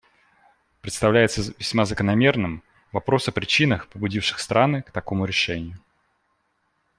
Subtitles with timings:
[0.81, 5.77] Представляется весьма закономерным вопрос о причинах, побудивших страны к такому решению.